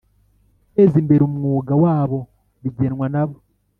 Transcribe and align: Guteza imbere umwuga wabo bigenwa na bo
Guteza 0.63 0.95
imbere 1.01 1.21
umwuga 1.29 1.73
wabo 1.83 2.19
bigenwa 2.61 3.05
na 3.13 3.23
bo 3.27 3.37